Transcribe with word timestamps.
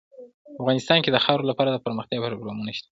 افغانستان 0.61 0.99
کې 1.01 1.09
د 1.11 1.17
خاوره 1.25 1.45
لپاره 1.51 1.69
دپرمختیا 1.71 2.19
پروګرامونه 2.25 2.71
شته. 2.77 2.89